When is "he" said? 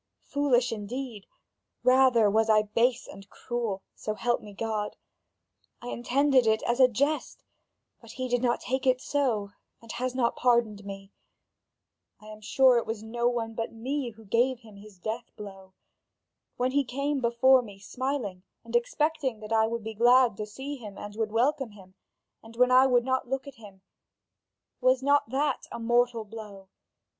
8.13-8.27, 16.71-16.83